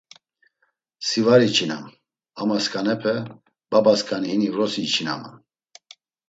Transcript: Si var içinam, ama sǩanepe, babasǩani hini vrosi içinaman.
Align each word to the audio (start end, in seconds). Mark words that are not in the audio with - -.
Si 1.05 1.19
var 1.25 1.41
içinam, 1.49 1.85
ama 2.41 2.57
sǩanepe, 2.63 3.15
babasǩani 3.71 4.27
hini 4.31 4.49
vrosi 4.53 4.81
içinaman. 4.89 5.35